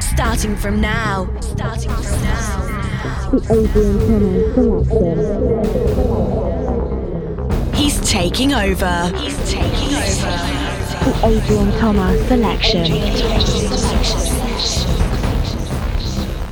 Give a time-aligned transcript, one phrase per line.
[0.00, 1.28] Starting from now.
[1.40, 2.66] Starting from now.
[3.30, 3.98] The Adrian
[4.54, 5.48] Thomas selection.
[7.74, 9.12] He's taking over.
[9.16, 10.36] He's taking over.
[11.04, 12.92] The Adrian Thomas selection.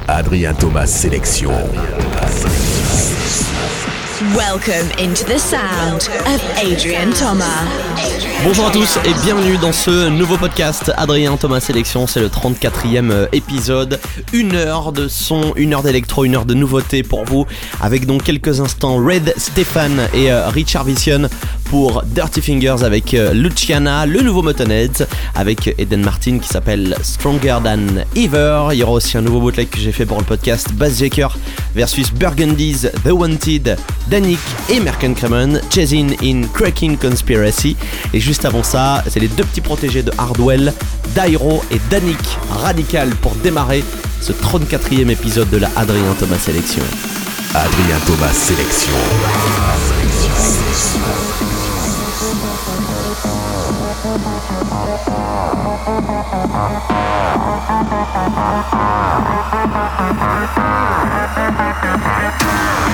[0.09, 2.76] Adrien Thomas sélection.
[4.35, 6.41] Welcome into the sound of
[7.15, 7.67] Thomas.
[8.45, 13.11] Bonjour à tous et bienvenue dans ce nouveau podcast Adrien Thomas Sélection, c'est le 34e
[13.11, 14.01] euh, épisode,
[14.33, 17.47] une heure de son, une heure d'électro, une heure de nouveautés pour vous,
[17.81, 21.29] avec donc quelques instants Red Stefan et euh, Richard Vision
[21.71, 27.59] pour Dirty Fingers avec euh, Luciana, le nouveau Motonhead avec Eden Martin qui s'appelle Stronger
[27.63, 28.69] Than Ever.
[28.73, 31.29] Il y aura aussi un nouveau bootleg que j'ai fait pour le podcast Bass Jacker
[31.75, 33.77] versus Burgundy's The Wanted,
[34.09, 37.77] Danik et Merken Kremen, Chasing in Cracking Conspiracy.
[38.13, 40.73] Et juste avant ça, c'est les deux petits protégés de Hardwell,
[41.15, 42.19] Dairo et Danik
[42.63, 43.85] Radical pour démarrer
[44.21, 46.83] ce 34e épisode de la Adrien Thomas Sélection.
[47.55, 48.93] Adrien Thomas sélection.
[54.97, 55.21] Thank
[62.81, 62.86] you.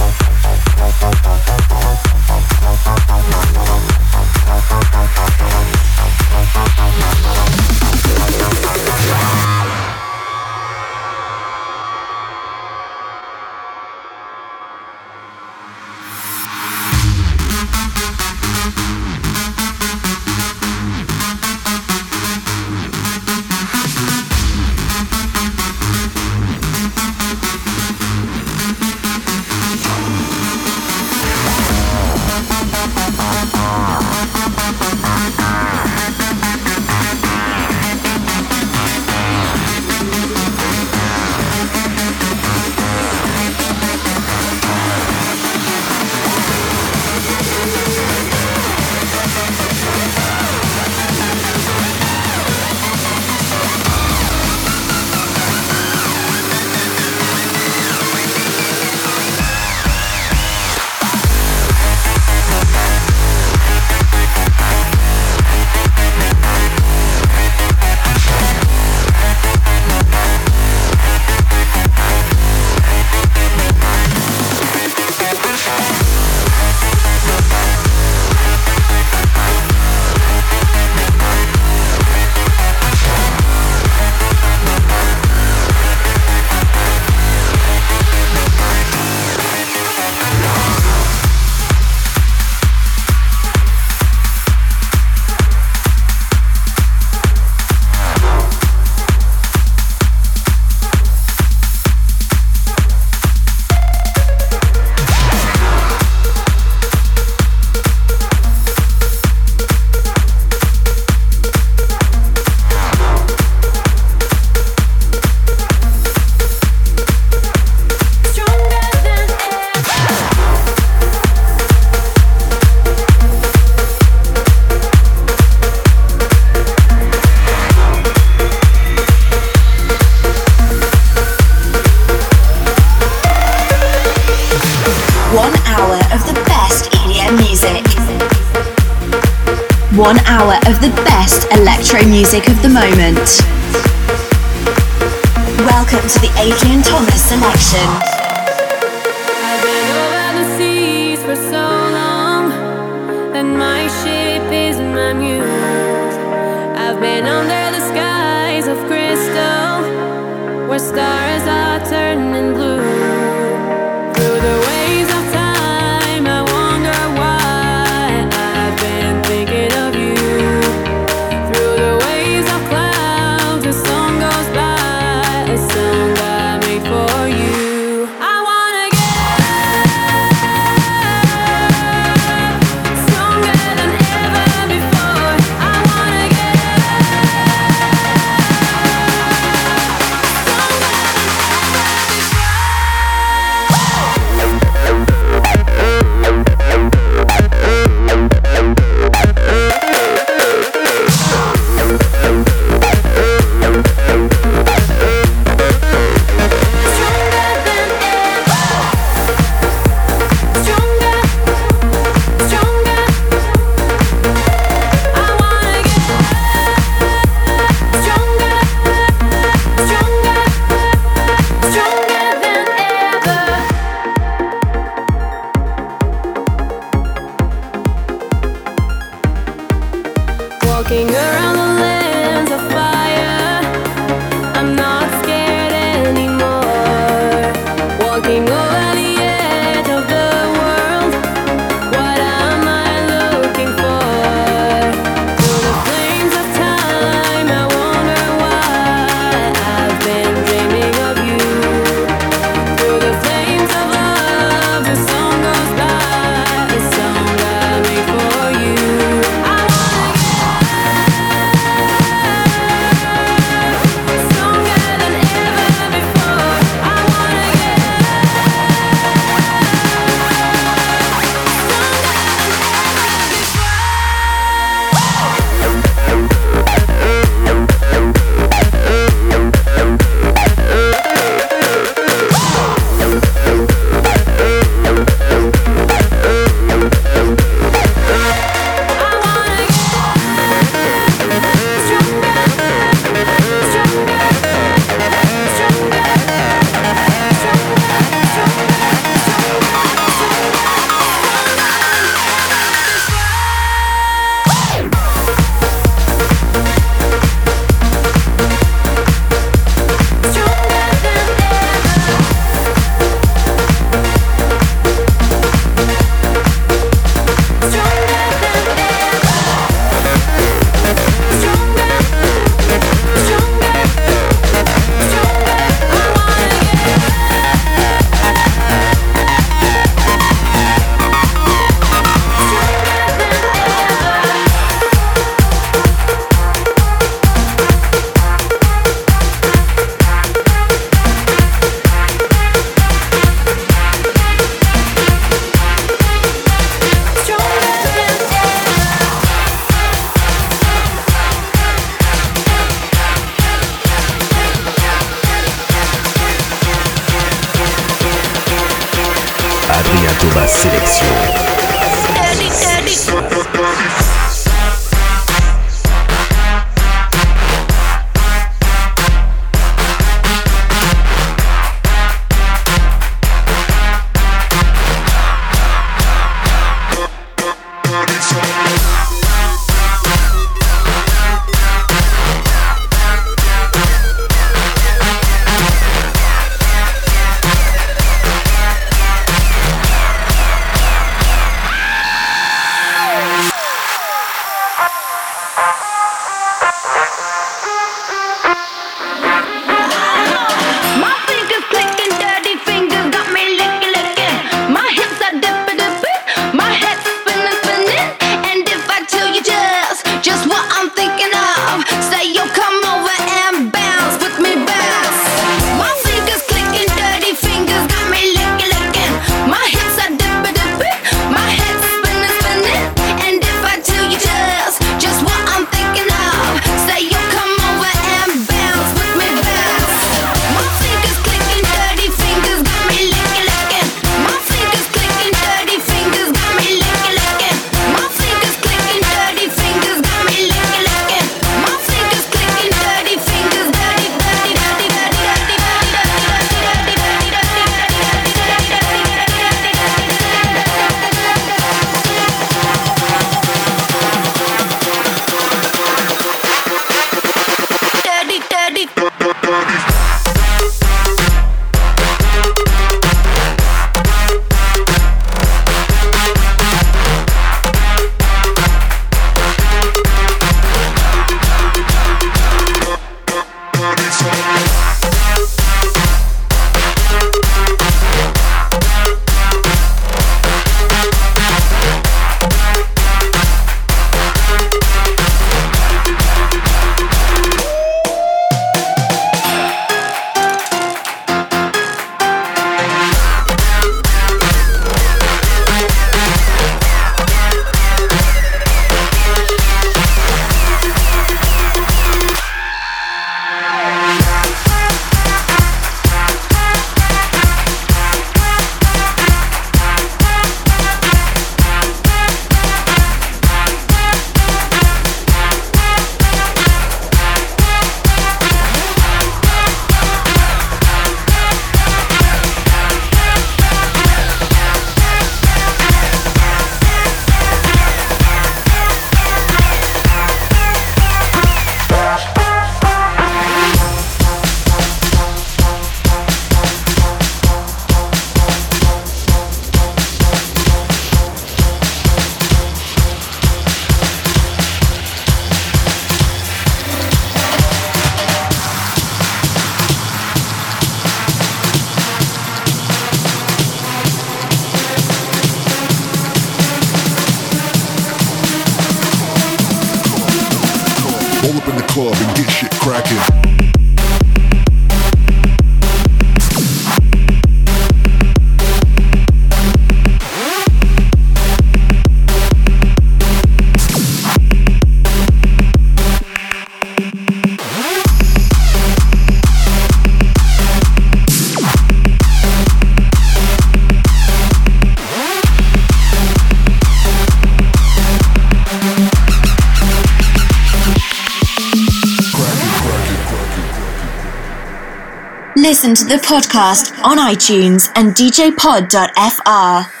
[595.83, 600.00] listen to the podcast on iTunes and djpod.fr.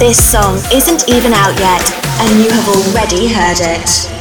[0.00, 4.19] This song isn't even out yet, and you have already heard it.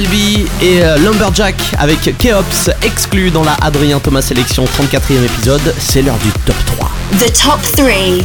[0.00, 5.74] B et euh, Lumberjack avec Keops exclu dans la Adrien Thomas Sélection 34e épisode.
[5.78, 6.90] C'est l'heure du top 3.
[7.18, 8.24] The top three.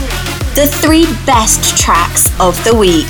[0.56, 3.06] The three best tracks of the week.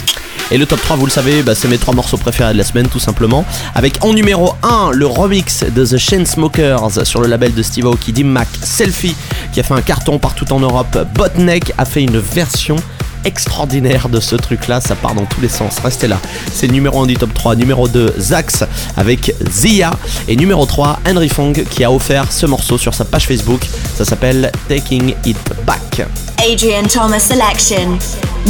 [0.50, 2.64] Et le top 3, vous le savez, bah, c'est mes trois morceaux préférés de la
[2.64, 3.46] semaine, tout simplement.
[3.76, 8.12] Avec en numéro 1, le remix de The Chainsmokers sur le label de Steve Aoki,
[8.12, 9.16] Dim Mac, Selfie,
[9.52, 10.98] qui a fait un carton partout en Europe.
[11.14, 12.78] Botneck a fait une version
[13.28, 16.18] extraordinaire de ce truc là, ça part dans tous les sens, restez là.
[16.54, 18.64] C'est le numéro 1 du top 3, numéro 2 Zax
[18.96, 19.92] avec Zia
[20.28, 23.62] et numéro 3 Henry Fong qui a offert ce morceau sur sa page Facebook,
[23.96, 26.08] ça s'appelle Taking It Back.
[26.40, 28.00] Adrian Thomas selection.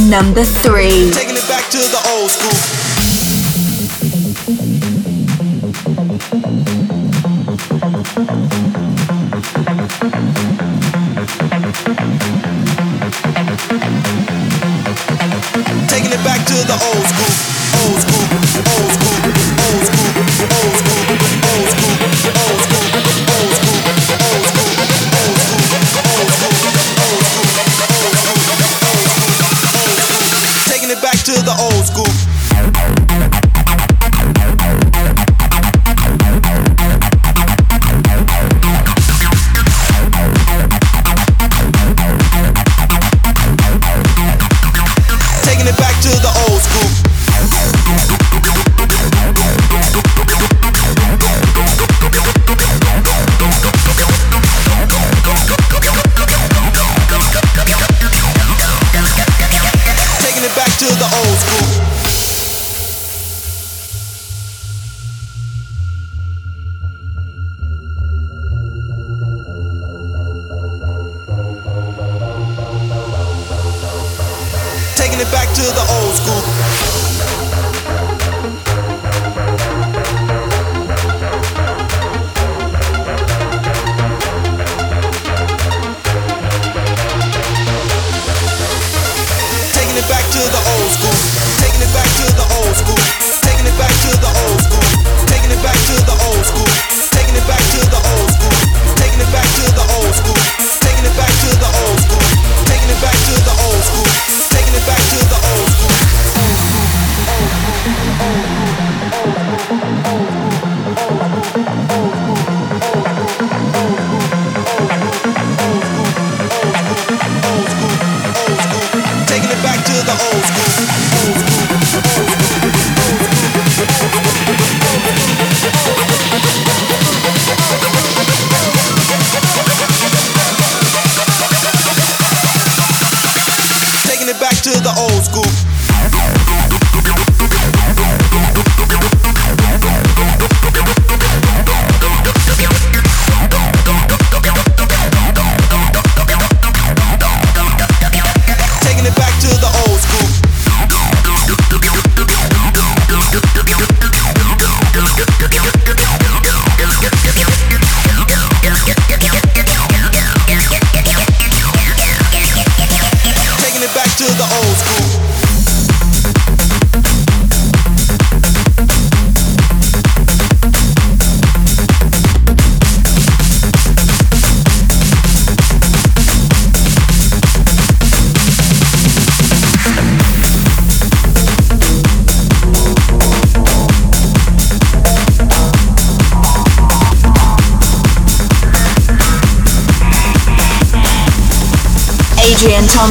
[0.08, 1.10] Number three.
[1.10, 2.97] Taking it back to the old school.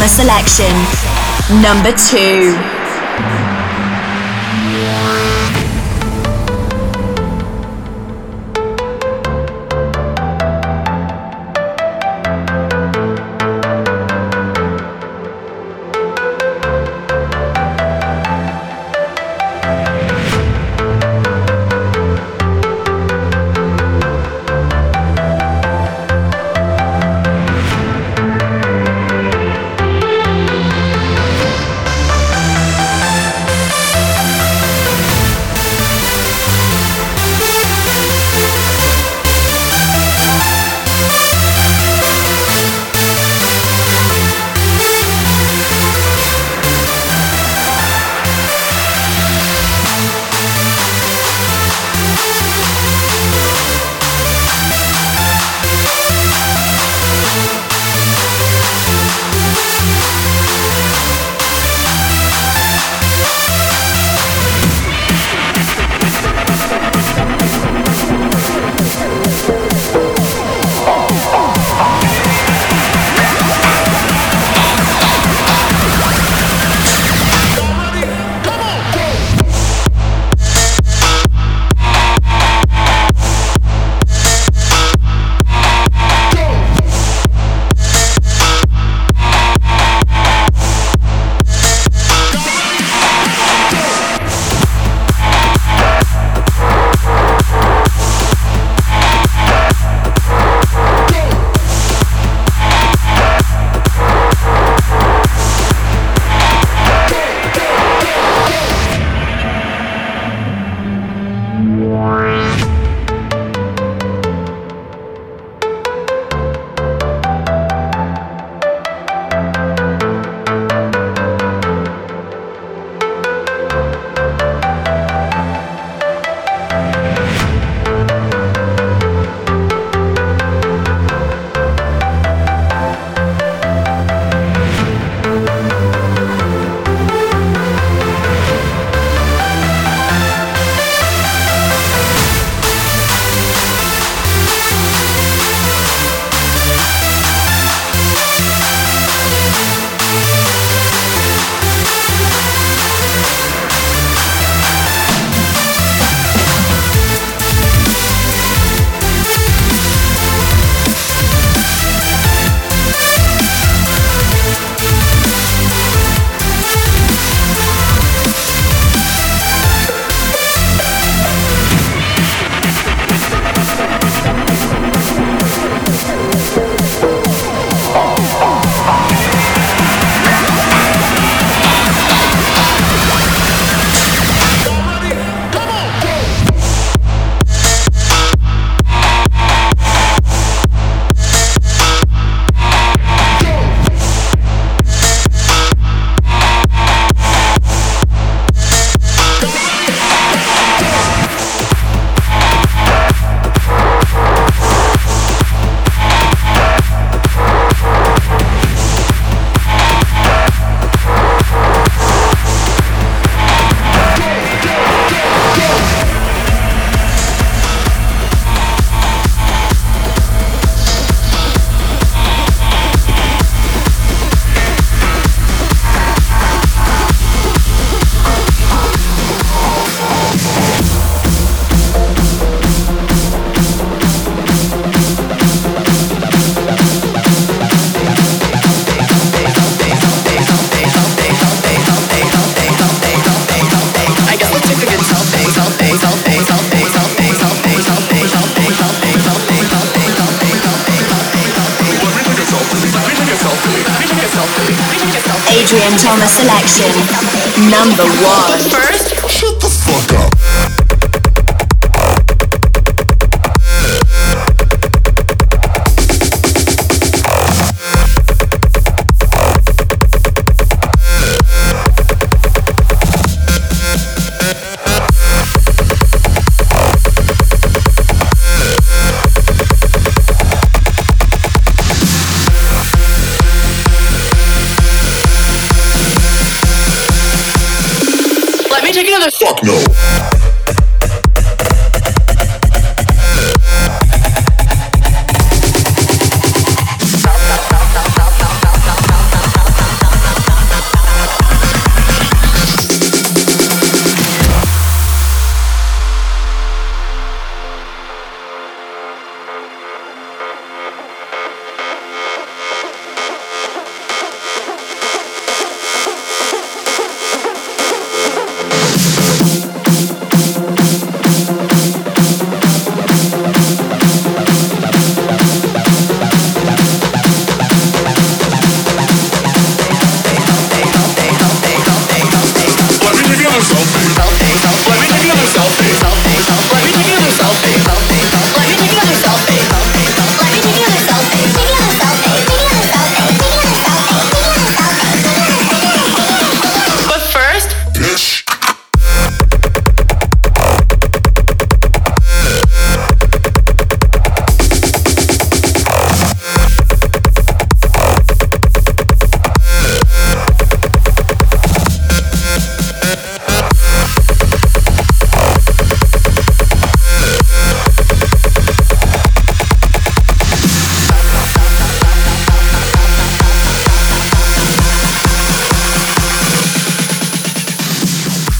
[0.07, 0.71] Selection.
[1.61, 2.76] Number two.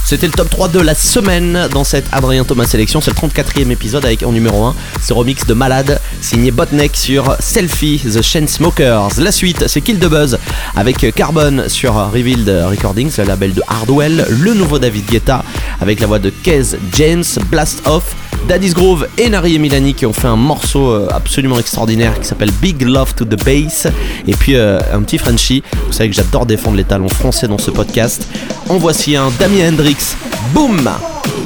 [0.07, 3.01] C'était le top 3 de la semaine dans cette Adrien Thomas sélection.
[3.01, 4.73] C'est le 34e épisode avec en numéro 1
[5.05, 9.19] ce remix de Malade signé Botnek sur Selfie The Chainsmokers.
[9.19, 10.39] La suite, c'est Kill the Buzz
[10.77, 14.25] avec Carbon sur Revealed Recordings, le label de Hardwell.
[14.29, 15.43] Le nouveau David Guetta
[15.81, 18.15] avec la voix de Kez James, Blast Off.
[18.47, 22.27] Daddy's Groove et Nari et Milani qui ont fait un morceau euh, absolument extraordinaire qui
[22.27, 23.87] s'appelle Big Love to the Bass.
[24.27, 25.63] Et puis euh, un petit Frenchie.
[25.85, 28.27] Vous savez que j'adore défendre les talents français dans ce podcast.
[28.69, 30.15] En voici un Damien Hendrix.
[30.53, 30.89] Boum!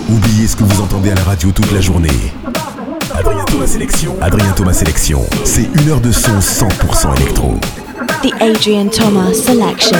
[0.09, 2.09] Oubliez ce que vous entendez à la radio toute la journée.
[3.13, 4.15] Adrien Thomas Sélection.
[4.21, 5.25] Adrien Thomas Sélection.
[5.43, 7.55] C'est une heure de son 100% électro.
[8.23, 9.97] The Adrian Thomas Selection.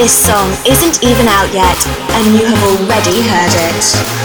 [0.00, 1.76] This song isn't even out yet,
[2.16, 4.19] and you have already heard it.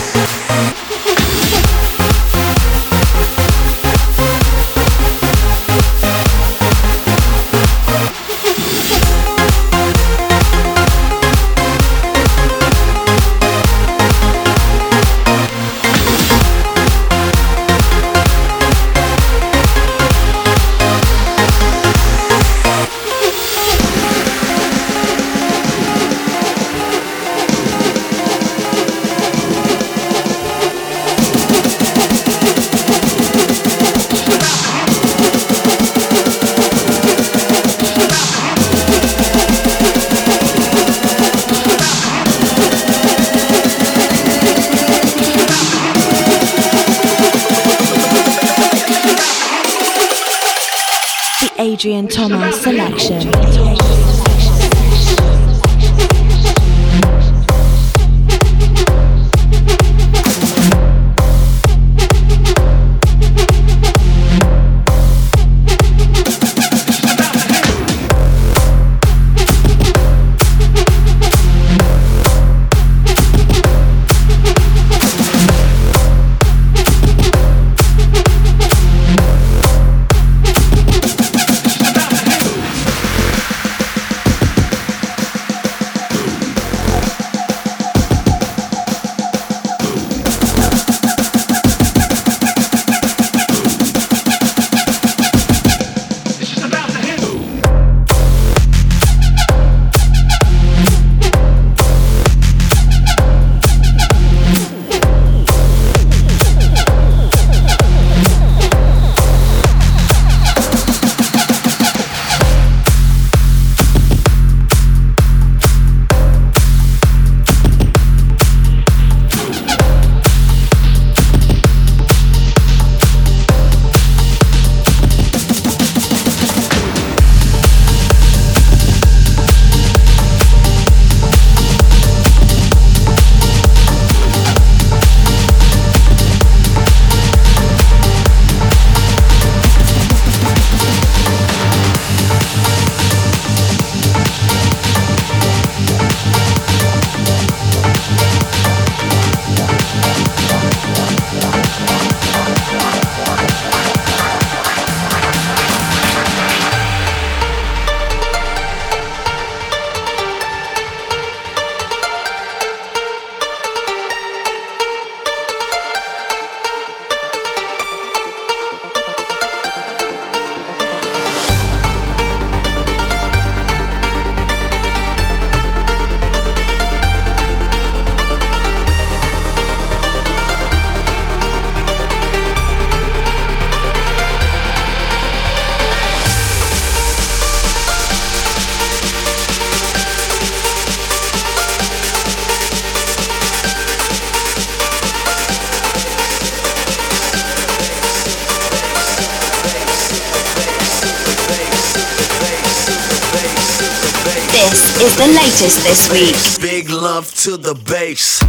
[205.02, 206.62] Is the latest this week.
[206.62, 208.42] Big love to the bass.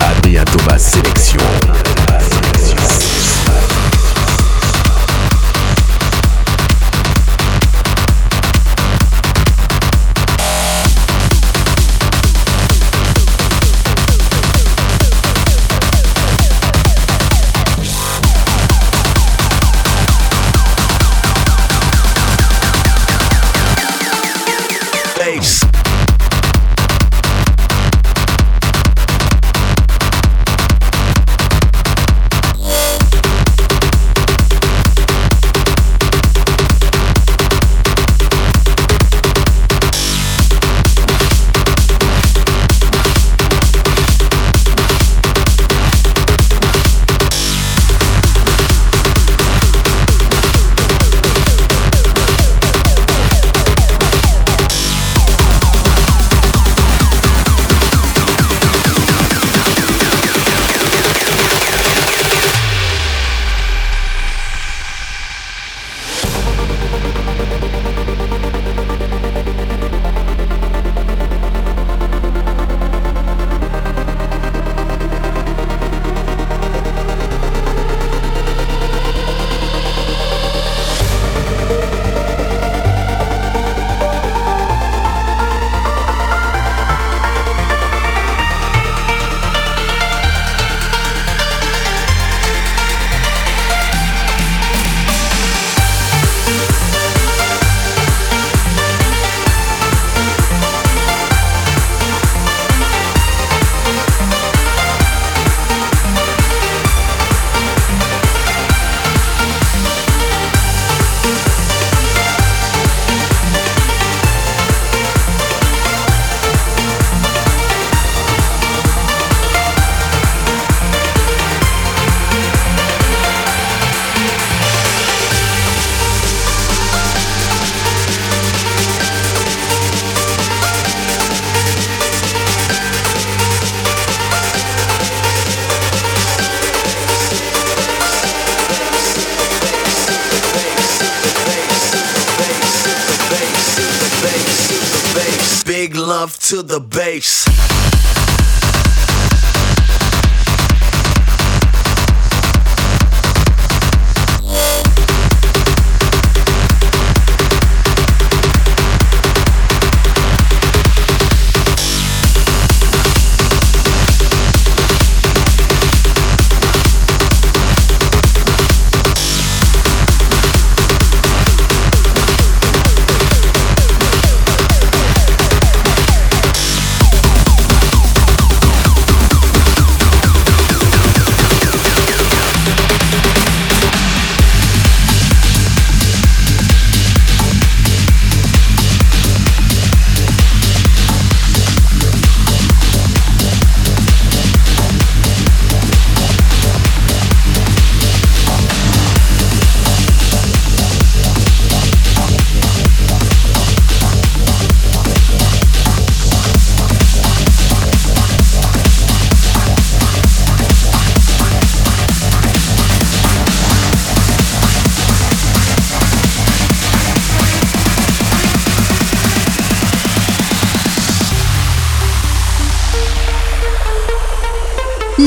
[0.00, 1.91] Adrien Thomas Sélection.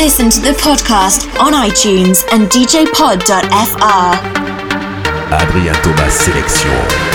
[0.05, 3.25] Listen to the podcast on iTunes and djpod.fr.
[5.33, 7.14] Adrien Thomas Sélection.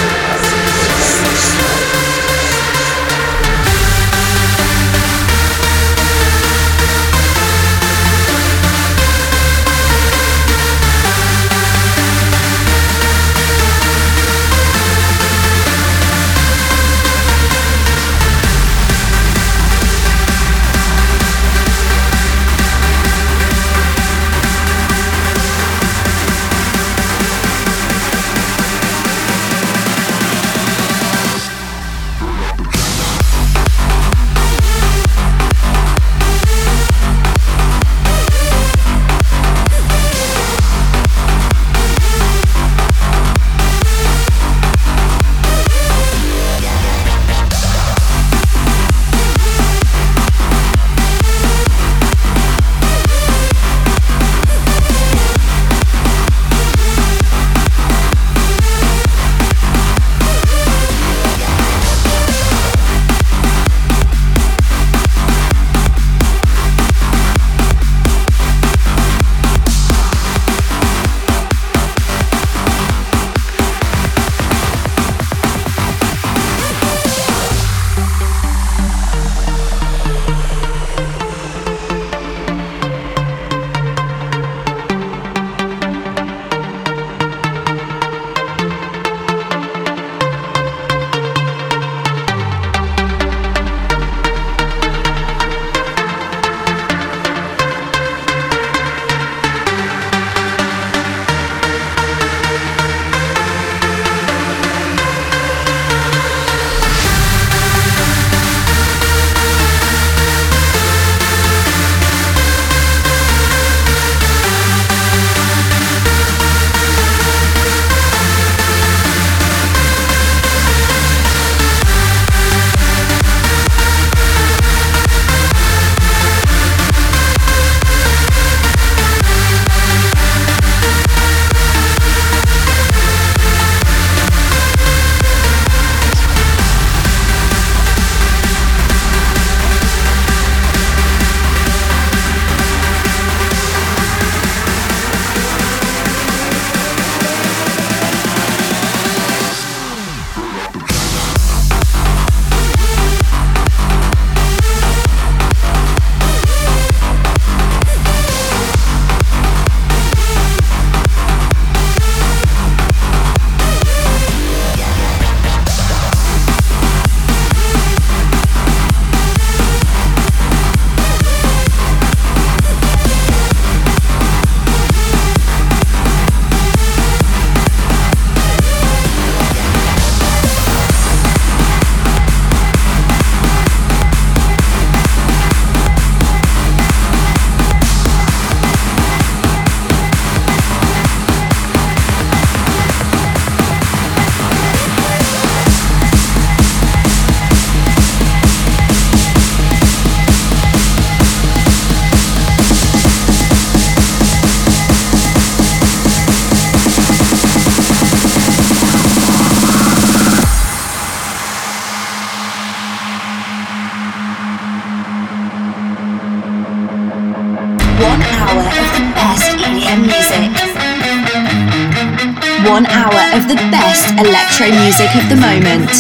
[222.81, 225.93] One hour of the best electro music of the moment.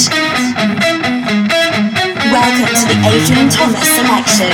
[2.32, 4.48] Welcome to the Adrian Thomas selection.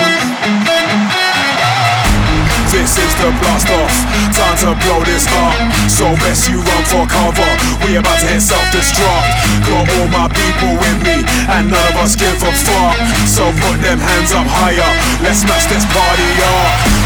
[2.74, 3.95] This is the blast off,
[4.35, 5.55] time to blow this up.
[5.87, 7.47] So best you run for cover.
[7.87, 9.31] We about to hit self-destruct.
[9.62, 12.99] Got all my people with me, and none of us give a fuck.
[13.31, 14.91] So put them hands up higher.
[15.22, 17.06] Let's smash this party up.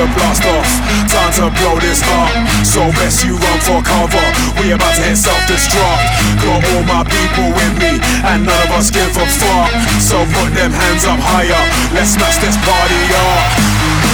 [0.00, 0.70] The blast off,
[1.12, 2.32] time to blow this up.
[2.64, 4.24] So best you run for cover.
[4.56, 6.04] We about to hit self-destruct.
[6.40, 9.70] Got all my people with me, and none of us give a fuck.
[10.00, 11.62] So put them hands up higher.
[11.92, 13.79] Let's smash this party up.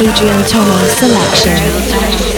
[0.00, 2.29] Adrian Thomas selection.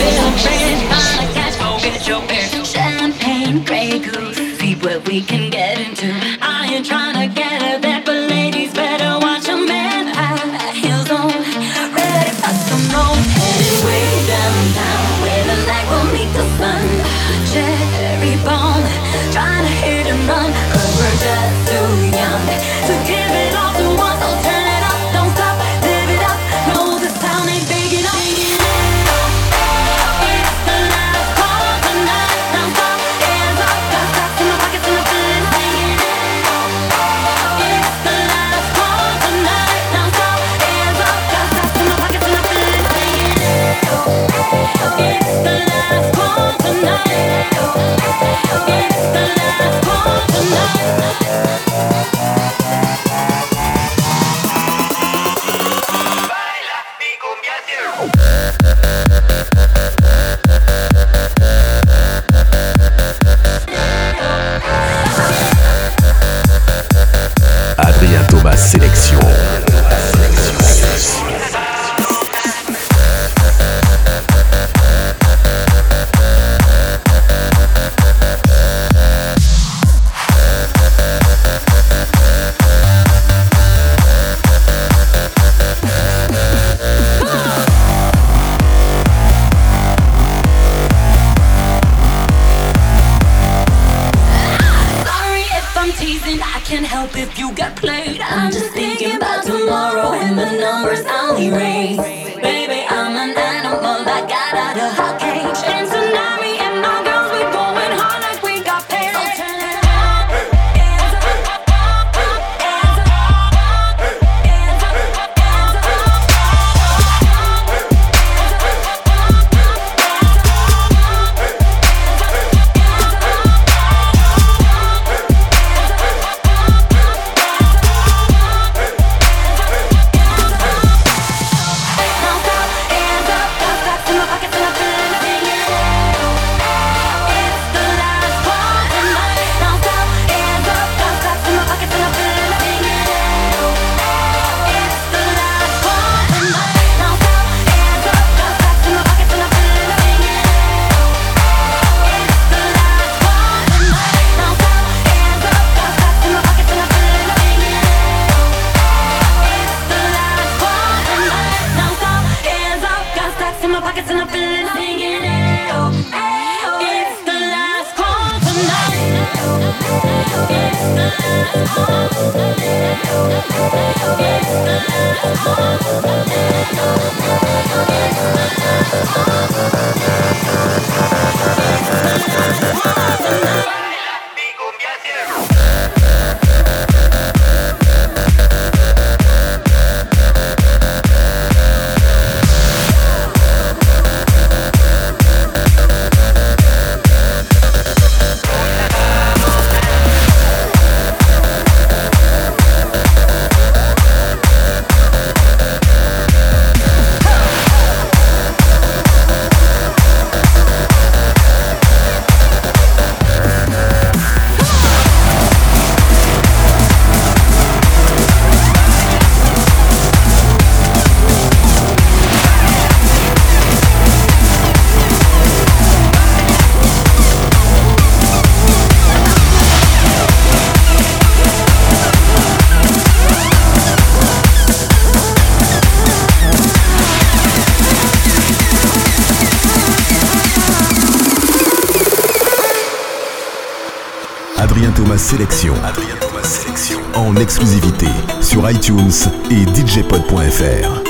[245.42, 247.00] Adrien Thomas Sélection.
[247.14, 248.06] En exclusivité
[248.40, 249.10] sur iTunes
[249.50, 251.01] et djpod.fr.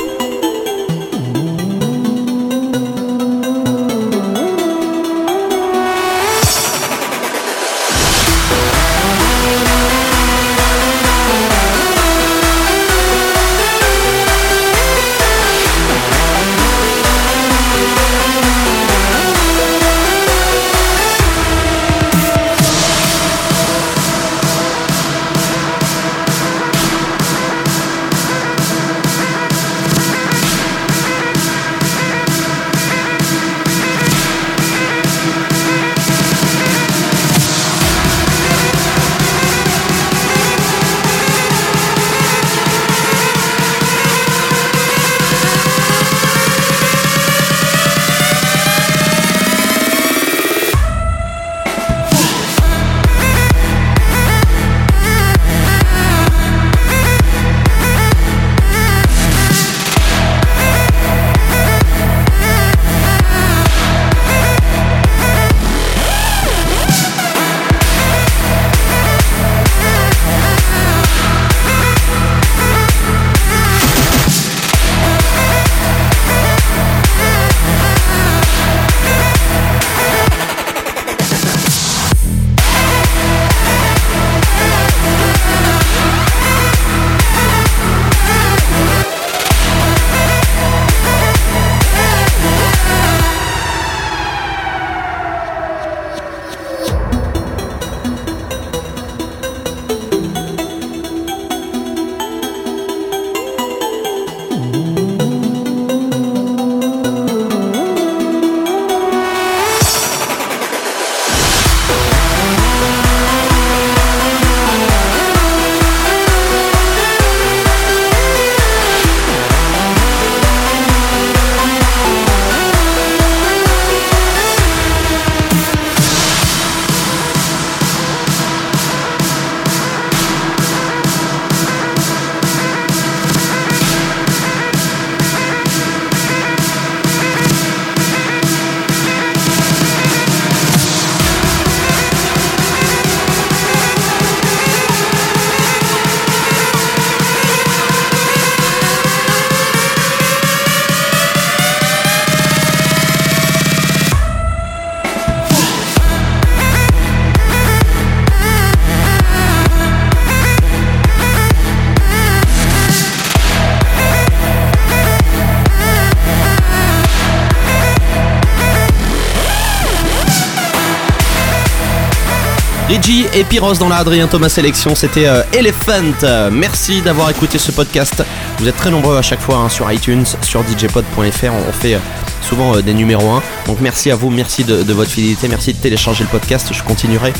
[173.15, 176.49] Et Pyros dans la Adrien Thomas Sélection, c'était euh, Elephant.
[176.51, 178.23] Merci d'avoir écouté ce podcast.
[178.57, 181.53] Vous êtes très nombreux à chaque fois hein, sur iTunes, sur djpod.fr.
[181.53, 181.99] On, fait euh,
[182.41, 183.43] souvent euh, des numéros 1.
[183.67, 186.69] Donc merci à vous, merci de votre fidélité, merci de télécharger le podcast.
[186.73, 187.33] Je continuerai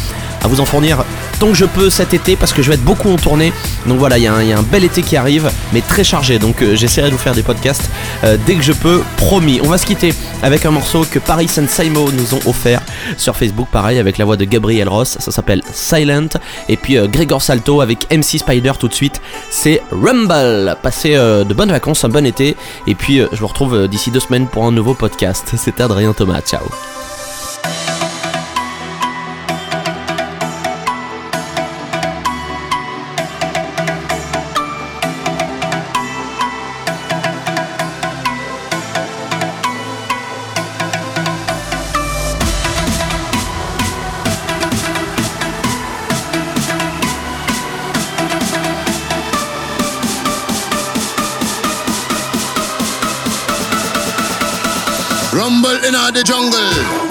[0.44, 1.04] à vous en fournir
[1.44, 3.52] tant que je peux cet été parce que je vais être beaucoup en tournée.
[3.86, 6.40] Donc voilà, il y, a un- bel été qui arrive, mais très chargé.
[6.40, 7.90] Donc euh, j'essaierai de vous faire des podcasts
[8.24, 9.60] euh, dès que je peux, promis.
[9.62, 12.82] On va se quitter avec un morceau que Paris and Simo nous ont offert
[13.18, 15.18] sur Facebook, pareil, avec la voix de Gabriel Ross.
[15.20, 16.30] Ça s'appelle Silent.
[16.70, 17.10] Et puis euh,
[17.42, 19.20] Salto avec MC Spider tout de suite.
[19.50, 20.78] C'est Rumble.
[20.82, 22.56] Passez euh, de bonnes vacances, un bon été.
[22.88, 25.52] Et puis je vous retrouve d'ici deux semaines pour un nouveau podcast.
[25.58, 26.40] C'était Adrien Thomas.
[26.40, 26.64] Ciao.
[55.44, 57.03] Rumble in the jungle.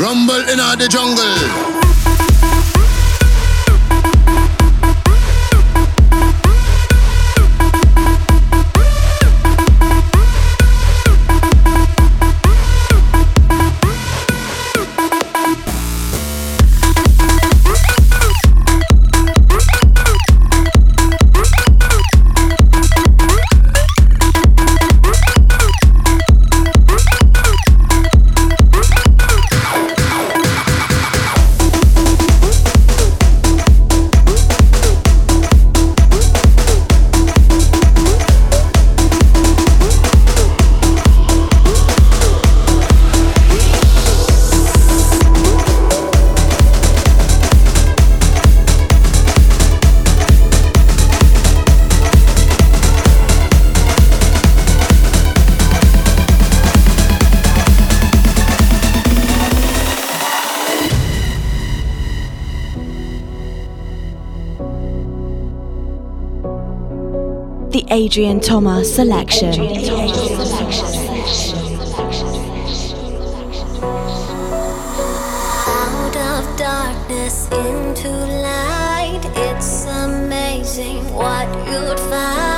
[0.00, 1.79] Rumble in the jungle.
[68.02, 69.60] Adrian Thomas selection.
[69.60, 70.50] Adrian Thomas
[77.52, 79.20] into light.
[79.36, 82.49] It's amazing what you'd find.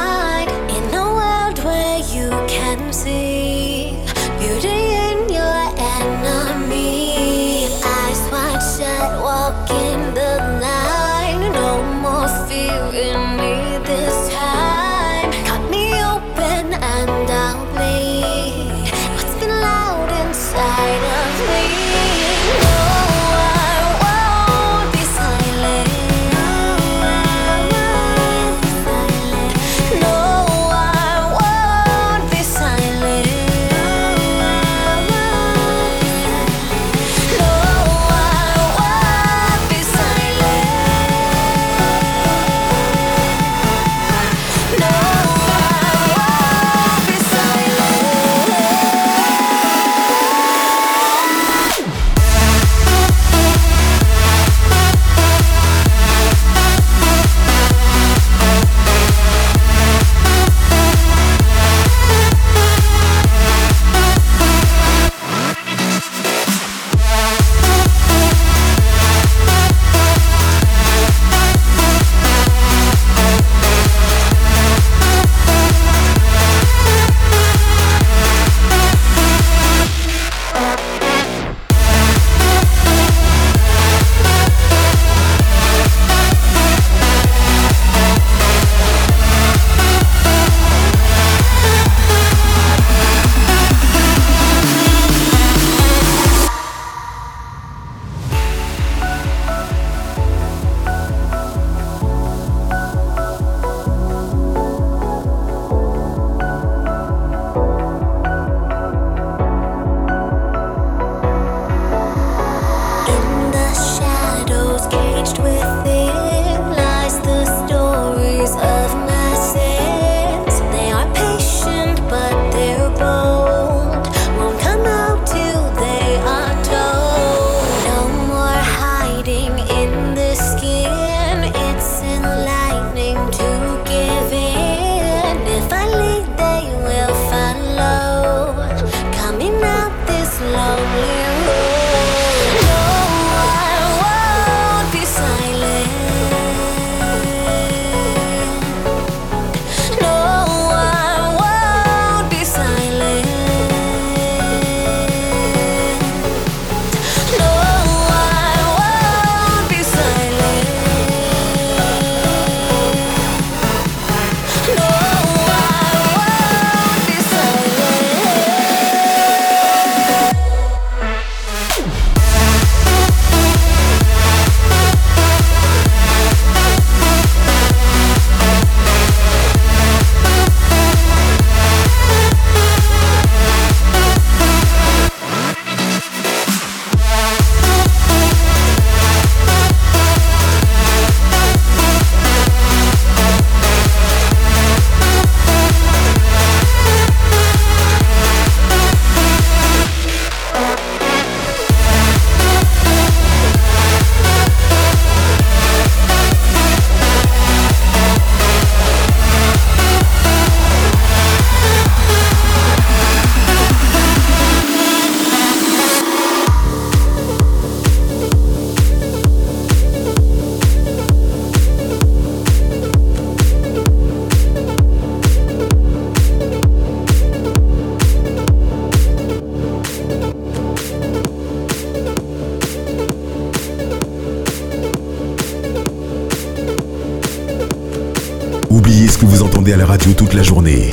[239.72, 240.90] À la radio toute la journée.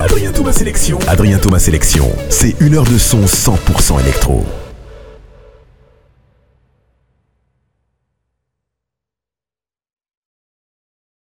[0.00, 0.98] Adrien Thomas Sélection.
[1.08, 4.44] Adrien Thomas Sélection, c'est une heure de son 100% électro.